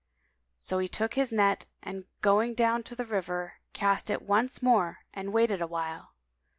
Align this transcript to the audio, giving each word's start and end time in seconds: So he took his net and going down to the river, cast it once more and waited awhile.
So 0.57 0.79
he 0.79 0.87
took 0.87 1.13
his 1.13 1.31
net 1.31 1.67
and 1.83 2.05
going 2.21 2.55
down 2.55 2.81
to 2.85 2.95
the 2.95 3.05
river, 3.05 3.59
cast 3.73 4.09
it 4.09 4.23
once 4.23 4.63
more 4.63 5.05
and 5.13 5.31
waited 5.31 5.61
awhile. 5.61 6.15